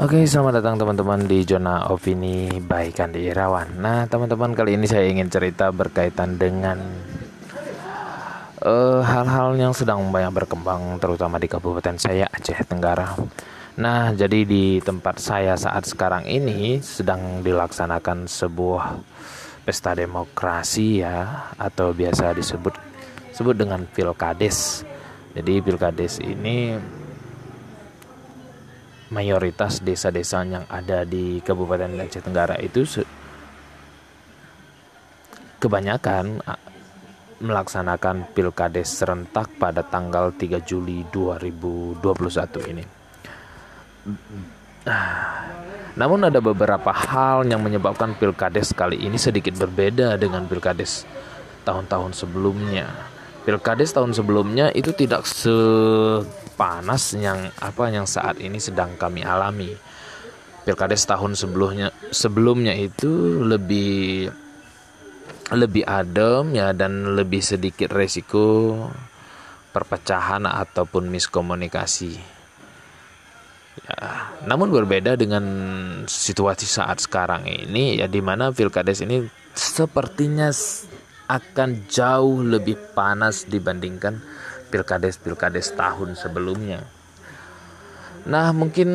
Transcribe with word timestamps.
Oke, 0.00 0.24
selamat 0.24 0.64
datang 0.64 0.80
teman-teman 0.80 1.28
di 1.28 1.44
zona 1.44 1.84
opini 1.92 2.48
by 2.56 2.88
Kandi 2.88 3.20
Irawan. 3.28 3.84
Nah, 3.84 4.08
teman-teman 4.08 4.56
kali 4.56 4.80
ini 4.80 4.88
saya 4.88 5.04
ingin 5.04 5.28
cerita 5.28 5.68
berkaitan 5.68 6.40
dengan 6.40 6.80
uh, 8.64 9.04
hal-hal 9.04 9.60
yang 9.60 9.76
sedang 9.76 10.08
banyak 10.08 10.32
berkembang, 10.32 10.96
terutama 11.04 11.36
di 11.36 11.52
kabupaten 11.52 12.00
saya 12.00 12.24
Aceh 12.32 12.64
Tenggara. 12.64 13.12
Nah, 13.76 14.16
jadi 14.16 14.48
di 14.48 14.80
tempat 14.80 15.20
saya 15.20 15.52
saat 15.60 15.84
sekarang 15.84 16.24
ini 16.24 16.80
sedang 16.80 17.44
dilaksanakan 17.44 18.24
sebuah 18.24 19.04
pesta 19.68 19.92
demokrasi 19.92 21.04
ya, 21.04 21.52
atau 21.60 21.92
biasa 21.92 22.32
disebut 22.32 22.72
sebut 23.36 23.52
dengan 23.52 23.84
pilkades. 23.84 24.80
Jadi 25.36 25.60
pilkades 25.60 26.24
ini 26.24 26.72
mayoritas 29.10 29.82
desa-desa 29.82 30.46
yang 30.46 30.64
ada 30.70 31.02
di 31.02 31.42
Kabupaten 31.42 31.98
Aceh 31.98 32.22
Tenggara 32.22 32.56
itu 32.62 32.86
kebanyakan 35.60 36.40
melaksanakan 37.40 38.30
pilkades 38.32 38.88
serentak 39.00 39.50
pada 39.58 39.82
tanggal 39.82 40.32
3 40.32 40.62
Juli 40.62 41.04
2021 41.10 42.72
ini. 42.72 42.84
Namun 45.90 46.20
ada 46.30 46.38
beberapa 46.40 46.92
hal 46.94 47.44
yang 47.44 47.60
menyebabkan 47.60 48.14
pilkades 48.16 48.72
kali 48.72 49.04
ini 49.04 49.18
sedikit 49.18 49.58
berbeda 49.58 50.16
dengan 50.16 50.46
pilkades 50.46 51.04
tahun-tahun 51.66 52.14
sebelumnya. 52.14 52.88
Pilkades 53.44 53.90
tahun 53.92 54.12
sebelumnya 54.12 54.70
itu 54.76 54.92
tidak 54.92 55.24
se 55.26 55.50
panas 56.60 57.16
yang 57.16 57.48
apa 57.56 57.88
yang 57.88 58.04
saat 58.04 58.36
ini 58.36 58.60
sedang 58.60 59.00
kami 59.00 59.24
alami. 59.24 59.72
Pilkades 60.68 61.08
tahun 61.08 61.32
sebelumnya 61.32 61.88
sebelumnya 62.12 62.76
itu 62.76 63.40
lebih 63.40 64.28
lebih 65.56 65.88
adem 65.88 66.52
ya 66.52 66.76
dan 66.76 67.16
lebih 67.16 67.40
sedikit 67.40 67.88
resiko 67.96 68.76
perpecahan 69.72 70.44
ataupun 70.44 71.08
miskomunikasi. 71.08 72.20
Ya, 73.80 74.28
namun 74.44 74.68
berbeda 74.68 75.16
dengan 75.16 75.44
situasi 76.04 76.68
saat 76.68 77.00
sekarang 77.00 77.48
ini 77.48 77.96
ya 77.96 78.04
di 78.04 78.20
mana 78.20 78.52
pilkades 78.52 79.00
ini 79.00 79.24
sepertinya 79.56 80.52
akan 81.24 81.88
jauh 81.88 82.44
lebih 82.44 82.76
panas 82.92 83.48
dibandingkan 83.48 84.20
pilkades-pilkades 84.70 85.74
tahun 85.74 86.14
sebelumnya. 86.14 86.86
Nah, 88.30 88.52
mungkin 88.52 88.88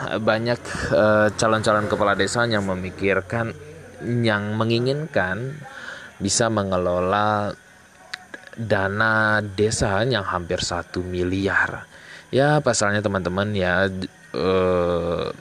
banyak 0.00 0.60
calon 0.90 1.26
eh, 1.26 1.28
calon-calon 1.38 1.86
kepala 1.86 2.12
desa 2.18 2.44
yang 2.44 2.66
memikirkan 2.66 3.54
yang 4.00 4.56
menginginkan 4.56 5.54
bisa 6.20 6.52
mengelola 6.52 7.52
dana 8.58 9.40
desa 9.40 10.04
yang 10.04 10.26
hampir 10.26 10.60
satu 10.60 11.00
miliar. 11.00 11.88
Ya, 12.30 12.60
pasalnya 12.62 13.02
teman-teman 13.02 13.56
ya 13.56 13.90
uh, 14.34 15.34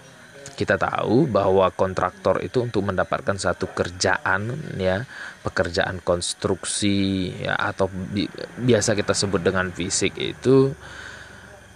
kita 0.59 0.75
tahu 0.75 1.31
bahwa 1.31 1.71
kontraktor 1.71 2.43
itu 2.43 2.59
untuk 2.59 2.83
mendapatkan 2.83 3.39
satu 3.39 3.71
kerjaan 3.71 4.51
ya 4.75 5.07
pekerjaan 5.39 6.03
konstruksi 6.03 7.31
ya 7.47 7.55
atau 7.55 7.87
bi 7.87 8.27
biasa 8.59 8.91
kita 8.99 9.15
sebut 9.15 9.39
dengan 9.39 9.71
fisik 9.71 10.19
itu 10.19 10.75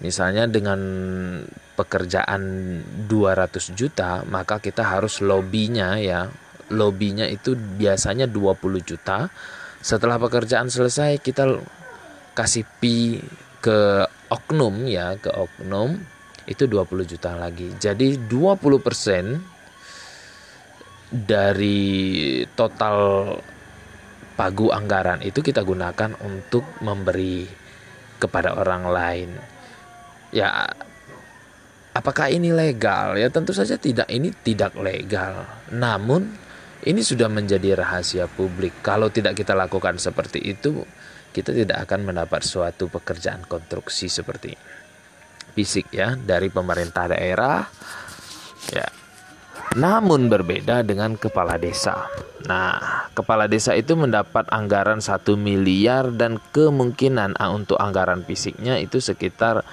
misalnya 0.04 0.52
dengan 0.52 0.84
pekerjaan 1.80 2.44
200 3.08 3.72
juta 3.72 4.28
maka 4.28 4.60
kita 4.60 4.84
harus 4.84 5.24
lobbynya 5.24 5.96
ya. 6.04 6.28
Lobbynya 6.74 7.30
itu 7.30 7.54
biasanya 7.56 8.26
20 8.26 8.82
juta. 8.82 9.30
Setelah 9.84 10.18
pekerjaan 10.20 10.72
selesai 10.72 11.20
kita 11.20 11.60
kasih 12.34 12.66
pi 12.82 13.20
ke 13.62 14.04
oknum 14.32 14.90
ya 14.90 15.16
ke 15.22 15.30
oknum 15.30 16.02
itu 16.48 16.68
20 16.68 17.08
juta 17.08 17.36
lagi. 17.40 17.72
Jadi 17.80 18.28
20% 18.28 19.40
dari 21.14 22.42
total 22.58 23.30
pagu 24.34 24.74
anggaran 24.74 25.22
itu 25.22 25.46
kita 25.46 25.62
gunakan 25.62 26.18
untuk 26.26 26.66
memberi 26.82 27.46
kepada 28.18 28.58
orang 28.58 28.84
lain. 28.90 29.30
Ya 30.34 30.66
apakah 31.94 32.34
ini 32.34 32.50
legal? 32.50 33.14
Ya 33.16 33.30
tentu 33.30 33.54
saja 33.54 33.78
tidak 33.78 34.10
ini 34.10 34.34
tidak 34.44 34.74
legal. 34.76 35.46
Namun 35.70 36.34
ini 36.84 37.00
sudah 37.00 37.32
menjadi 37.32 37.80
rahasia 37.80 38.28
publik. 38.28 38.84
Kalau 38.84 39.08
tidak 39.08 39.40
kita 39.40 39.56
lakukan 39.56 39.96
seperti 39.96 40.44
itu, 40.44 40.84
kita 41.32 41.56
tidak 41.56 41.88
akan 41.88 42.12
mendapat 42.12 42.44
suatu 42.44 42.92
pekerjaan 42.92 43.48
konstruksi 43.48 44.12
seperti 44.12 44.52
ini 44.52 44.83
fisik 45.54 45.94
ya 45.94 46.18
dari 46.18 46.50
pemerintah 46.50 47.08
daerah 47.08 47.62
ya 48.74 48.88
namun 49.74 50.30
berbeda 50.30 50.86
dengan 50.86 51.18
kepala 51.18 51.58
desa. 51.58 52.06
Nah, 52.46 53.10
kepala 53.18 53.50
desa 53.50 53.74
itu 53.74 53.98
mendapat 53.98 54.46
anggaran 54.54 55.02
satu 55.02 55.34
miliar 55.34 56.14
dan 56.14 56.38
kemungkinan 56.54 57.42
ah, 57.42 57.50
untuk 57.50 57.82
anggaran 57.82 58.22
fisiknya 58.22 58.78
itu 58.78 59.02
sekitar 59.02 59.66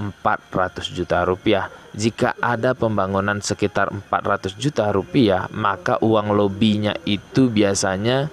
400 0.00 0.88
juta 0.88 1.28
rupiah. 1.28 1.68
Jika 1.92 2.32
ada 2.40 2.72
pembangunan 2.72 3.44
sekitar 3.44 3.92
400 3.92 4.56
juta 4.56 4.88
rupiah, 4.88 5.44
maka 5.52 6.00
uang 6.00 6.32
lobbynya 6.32 6.96
itu 7.04 7.52
biasanya 7.52 8.32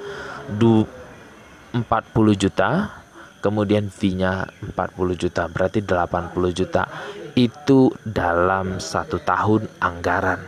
40 0.55 1.75
juta 2.39 2.98
kemudian 3.39 3.87
fee-nya 3.87 4.47
40 4.75 5.15
juta 5.15 5.47
berarti 5.47 5.79
80 5.83 6.51
juta. 6.51 6.83
Itu 7.35 7.95
dalam 8.03 8.83
satu 8.83 9.19
tahun 9.23 9.67
anggaran. 9.79 10.41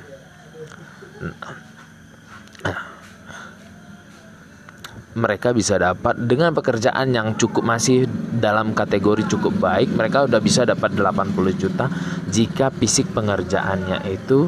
Mereka 5.11 5.51
bisa 5.51 5.75
dapat 5.75 6.15
dengan 6.23 6.55
pekerjaan 6.55 7.11
yang 7.11 7.35
cukup 7.35 7.67
masih 7.67 8.07
dalam 8.39 8.71
kategori 8.71 9.27
cukup 9.27 9.59
baik 9.59 9.91
mereka 9.91 10.23
udah 10.23 10.39
bisa 10.39 10.63
dapat 10.63 10.95
80 10.95 11.35
juta 11.59 11.91
jika 12.31 12.71
fisik 12.71 13.11
pengerjaannya 13.11 14.07
itu 14.07 14.47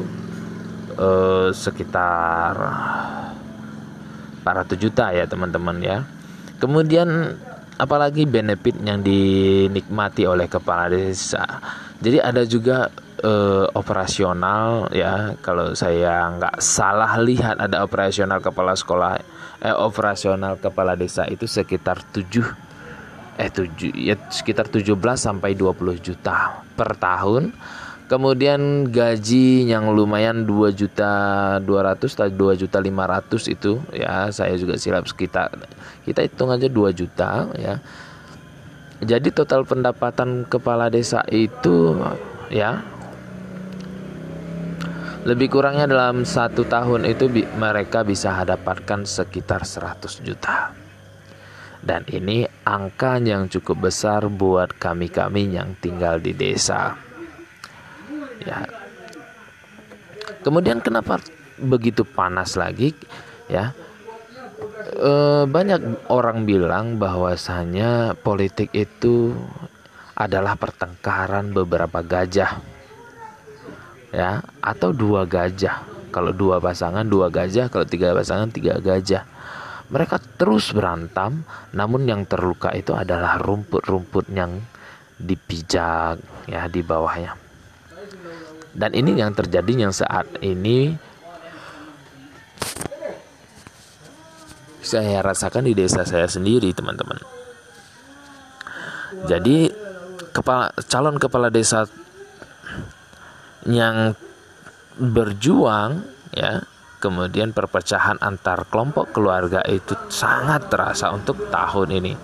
eh, 0.96 1.52
sekitar 1.52 2.56
400 4.44 4.76
juta 4.76 5.08
ya 5.12 5.24
teman-teman 5.24 5.80
ya. 5.80 6.04
Kemudian 6.60 7.36
apalagi 7.78 8.26
benefit 8.28 8.78
yang 8.82 9.02
dinikmati 9.02 10.26
oleh 10.26 10.46
kepala 10.46 10.86
desa. 10.90 11.42
Jadi 11.98 12.18
ada 12.20 12.42
juga 12.44 12.90
uh, 13.24 13.66
operasional 13.74 14.92
ya 14.92 15.34
kalau 15.40 15.72
saya 15.72 16.28
nggak 16.36 16.60
salah 16.60 17.16
lihat 17.18 17.58
ada 17.58 17.82
operasional 17.82 18.38
kepala 18.44 18.76
sekolah 18.76 19.12
eh 19.64 19.72
operasional 19.72 20.60
kepala 20.60 20.92
desa 20.92 21.24
itu 21.24 21.48
sekitar 21.48 22.04
7 22.12 23.40
eh 23.40 23.50
7 23.50 23.96
ya 23.96 24.14
sekitar 24.28 24.68
17 24.68 24.92
sampai 25.16 25.56
20 25.56 26.04
juta 26.04 26.60
per 26.76 26.94
tahun 27.00 27.50
kemudian 28.04 28.84
gaji 28.92 29.64
yang 29.64 29.96
lumayan 29.96 30.44
2 30.44 30.76
juta 30.76 31.12
200 31.64 32.04
atau 32.04 32.28
2 32.28 32.60
juta 32.60 32.78
500 32.80 33.54
itu 33.56 33.80
ya 33.96 34.28
saya 34.28 34.52
juga 34.60 34.76
silap 34.76 35.08
sekitar 35.08 35.48
kita 36.04 36.20
hitung 36.20 36.52
aja 36.52 36.68
2 36.68 36.92
juta 36.92 37.48
ya. 37.56 37.80
Jadi 39.04 39.28
total 39.34 39.68
pendapatan 39.68 40.48
kepala 40.48 40.88
desa 40.88 41.20
itu 41.28 41.98
ya 42.48 42.80
lebih 45.24 45.48
kurangnya 45.52 45.88
dalam 45.88 46.28
satu 46.28 46.68
tahun 46.68 47.08
itu 47.08 47.28
bi 47.32 47.42
mereka 47.56 48.04
bisa 48.04 48.32
dapatkan 48.44 49.04
sekitar 49.04 49.64
100 49.64 50.24
juta. 50.24 50.72
Dan 51.84 52.00
ini 52.08 52.48
angka 52.64 53.20
yang 53.20 53.48
cukup 53.52 53.92
besar 53.92 54.24
buat 54.32 54.72
kami-kami 54.80 55.52
yang 55.52 55.76
tinggal 55.76 56.16
di 56.16 56.32
desa 56.32 57.03
ya. 58.42 58.66
Kemudian 60.44 60.80
kenapa 60.84 61.20
begitu 61.56 62.04
panas 62.04 62.58
lagi? 62.58 62.92
Ya. 63.48 63.72
E, 64.94 65.12
banyak 65.48 66.08
orang 66.12 66.44
bilang 66.44 67.00
bahwasanya 67.00 68.18
politik 68.20 68.72
itu 68.76 69.32
adalah 70.14 70.58
pertengkaran 70.58 71.52
beberapa 71.52 72.04
gajah. 72.04 72.60
Ya 74.14 74.44
atau 74.60 74.94
dua 74.94 75.26
gajah. 75.26 75.84
Kalau 76.14 76.30
dua 76.30 76.62
pasangan 76.62 77.08
dua 77.08 77.32
gajah. 77.32 77.72
Kalau 77.72 77.86
tiga 77.88 78.14
pasangan 78.14 78.52
tiga 78.52 78.78
gajah. 78.78 79.24
Mereka 79.88 80.40
terus 80.40 80.72
berantem 80.72 81.44
namun 81.76 82.08
yang 82.08 82.24
terluka 82.24 82.72
itu 82.72 82.96
adalah 82.96 83.36
rumput-rumput 83.36 84.32
yang 84.32 84.64
dipijak 85.20 86.18
ya 86.48 86.66
di 86.66 86.80
bawahnya 86.82 87.43
dan 88.74 88.90
ini 88.90 89.14
yang 89.14 89.30
terjadi 89.30 89.86
yang 89.86 89.94
saat 89.94 90.26
ini 90.42 90.90
saya 94.84 95.22
rasakan 95.22 95.64
di 95.64 95.72
desa 95.78 96.02
saya 96.02 96.26
sendiri 96.26 96.74
teman-teman. 96.74 97.16
Jadi 99.30 99.70
kepala 100.34 100.74
calon 100.90 101.16
kepala 101.16 101.48
desa 101.48 101.86
yang 103.64 104.12
berjuang 104.98 106.04
ya 106.34 106.60
kemudian 106.98 107.54
perpecahan 107.54 108.20
antar 108.20 108.68
kelompok 108.68 109.14
keluarga 109.14 109.62
itu 109.70 109.94
sangat 110.10 110.66
terasa 110.68 111.14
untuk 111.14 111.48
tahun 111.48 111.90
ini. 111.94 112.14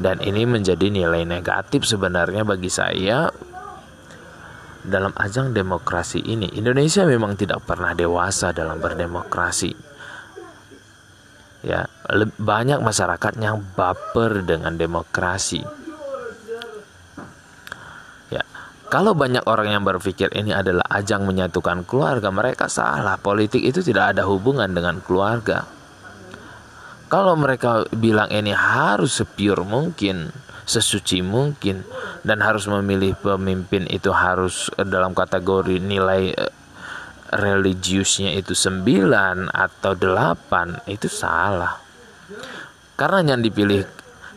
Dan 0.00 0.22
ini 0.22 0.46
menjadi 0.46 0.86
nilai 0.86 1.26
negatif 1.26 1.84
sebenarnya 1.84 2.46
bagi 2.46 2.70
saya 2.70 3.28
dalam 4.84 5.12
ajang 5.16 5.52
demokrasi 5.52 6.24
ini 6.24 6.48
Indonesia 6.56 7.04
memang 7.04 7.36
tidak 7.36 7.64
pernah 7.64 7.92
dewasa 7.92 8.52
dalam 8.56 8.80
berdemokrasi 8.80 9.72
ya 11.64 11.84
banyak 12.40 12.80
masyarakat 12.80 13.36
yang 13.36 13.60
baper 13.76 14.40
dengan 14.44 14.74
demokrasi 14.80 15.80
Kalau 18.90 19.14
banyak 19.14 19.46
orang 19.46 19.70
yang 19.70 19.86
berpikir 19.86 20.34
ini 20.34 20.50
adalah 20.50 20.82
ajang 20.90 21.22
menyatukan 21.22 21.86
keluarga, 21.86 22.34
mereka 22.34 22.66
salah. 22.66 23.14
Politik 23.22 23.62
itu 23.62 23.86
tidak 23.86 24.18
ada 24.18 24.26
hubungan 24.26 24.66
dengan 24.66 24.98
keluarga. 24.98 25.62
Kalau 27.06 27.38
mereka 27.38 27.86
bilang 27.94 28.34
ini 28.34 28.50
harus 28.50 29.22
sepure 29.22 29.62
mungkin, 29.62 30.34
sesuci 30.66 31.22
mungkin, 31.22 31.86
dan 32.20 32.44
harus 32.44 32.68
memilih 32.68 33.16
pemimpin 33.16 33.88
itu 33.88 34.12
harus 34.12 34.68
dalam 34.76 35.16
kategori 35.16 35.80
nilai 35.80 36.22
eh, 36.36 36.52
religiusnya 37.30 38.34
itu 38.34 38.52
9 38.52 39.48
atau 39.48 39.92
8, 39.94 40.90
itu 40.90 41.06
salah. 41.06 41.78
Karena 42.98 43.32
yang 43.34 43.40
dipilih, 43.40 43.82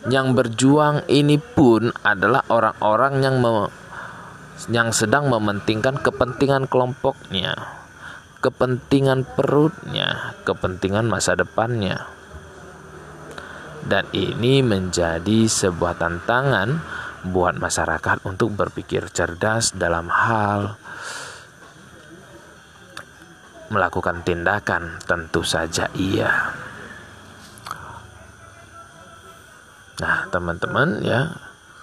yang 0.08 0.32
berjuang 0.32 1.04
ini 1.10 1.36
pun 1.36 1.90
adalah 2.06 2.46
orang-orang 2.48 3.14
yang 3.20 3.36
yang 4.70 4.94
sedang 4.94 5.28
mementingkan 5.28 6.00
kepentingan 6.00 6.70
kelompoknya, 6.70 7.52
kepentingan 8.40 9.26
perutnya, 9.36 10.38
kepentingan 10.46 11.04
masa 11.04 11.36
depannya. 11.36 12.08
Dan 13.84 14.08
ini 14.16 14.64
menjadi 14.64 15.44
sebuah 15.44 16.00
tantangan 16.00 16.80
buat 17.24 17.56
masyarakat 17.56 18.28
untuk 18.28 18.52
berpikir 18.52 19.08
cerdas 19.08 19.72
dalam 19.72 20.12
hal 20.12 20.76
melakukan 23.72 24.22
tindakan, 24.22 25.02
tentu 25.02 25.40
saja 25.42 25.88
iya. 25.96 26.52
Nah, 29.98 30.28
teman-teman 30.28 31.00
ya, 31.00 31.32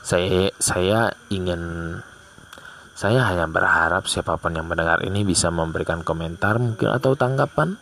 saya 0.05 0.51
saya 0.61 1.11
ingin 1.27 1.95
saya 2.94 3.25
hanya 3.25 3.49
berharap 3.49 4.05
siapa 4.05 4.37
pun 4.37 4.53
yang 4.53 4.69
mendengar 4.69 5.01
ini 5.01 5.25
bisa 5.25 5.49
memberikan 5.49 6.05
komentar 6.05 6.61
mungkin 6.61 6.94
atau 6.94 7.17
tanggapan 7.17 7.81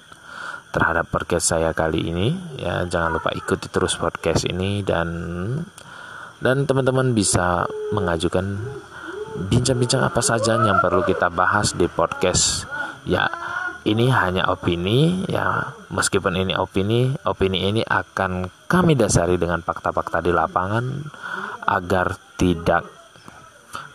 terhadap 0.72 1.12
podcast 1.12 1.54
saya 1.54 1.76
kali 1.76 2.08
ini. 2.08 2.28
Ya, 2.56 2.88
jangan 2.88 3.20
lupa 3.20 3.36
ikuti 3.36 3.68
terus 3.68 4.00
podcast 4.00 4.48
ini 4.48 4.86
dan 4.86 5.10
dan 6.40 6.64
teman-teman 6.64 7.12
bisa 7.12 7.68
mengajukan 7.92 8.60
bincang-bincang 9.48 10.04
apa 10.04 10.20
saja 10.24 10.60
yang 10.60 10.80
perlu 10.84 11.04
kita 11.04 11.32
bahas 11.32 11.76
di 11.76 11.88
podcast. 11.88 12.68
Ya, 13.08 13.32
ini 13.88 14.12
hanya 14.12 14.52
opini 14.52 15.24
ya 15.32 15.72
meskipun 15.88 16.36
ini 16.36 16.54
opini 16.56 17.16
opini 17.24 17.72
ini 17.72 17.82
akan 17.84 18.52
kami 18.68 19.00
dasari 19.00 19.40
dengan 19.40 19.64
fakta-fakta 19.64 20.20
di 20.20 20.36
lapangan 20.36 20.84
agar 21.64 22.20
tidak 22.36 22.84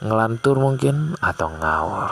ngelantur 0.01 0.57
mungkin 0.57 1.15
atau 1.21 1.49
ngawur 1.53 2.11